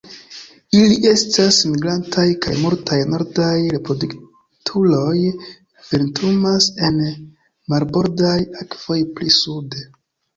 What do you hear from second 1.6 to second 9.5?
migrantaj kaj multaj nordaj reproduktuloj vintrumas en marbordaj akvoj pli